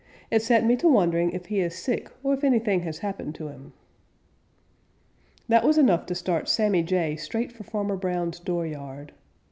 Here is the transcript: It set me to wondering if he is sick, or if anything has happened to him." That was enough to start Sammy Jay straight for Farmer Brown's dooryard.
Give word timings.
It 0.31 0.41
set 0.41 0.65
me 0.65 0.75
to 0.77 0.87
wondering 0.87 1.29
if 1.29 1.45
he 1.45 1.59
is 1.59 1.75
sick, 1.75 2.09
or 2.23 2.33
if 2.33 2.43
anything 2.43 2.79
has 2.79 2.97
happened 3.05 3.35
to 3.35 3.49
him." 3.49 3.71
That 5.47 5.63
was 5.63 5.77
enough 5.77 6.07
to 6.07 6.15
start 6.15 6.49
Sammy 6.49 6.81
Jay 6.81 7.15
straight 7.15 7.51
for 7.51 7.61
Farmer 7.63 7.97
Brown's 7.97 8.39
dooryard. 8.39 9.11